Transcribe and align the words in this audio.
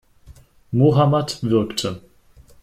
Mohammad 0.71 1.43
würgte. 1.43 2.01